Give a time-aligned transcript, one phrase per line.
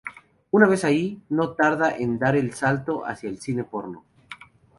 [0.49, 4.03] Una vez ahí, no tarda en dar el salto hacia el cine porno.